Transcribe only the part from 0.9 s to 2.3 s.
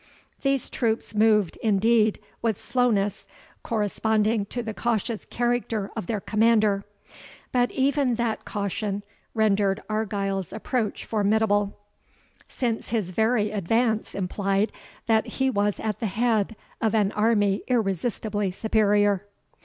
moved, indeed,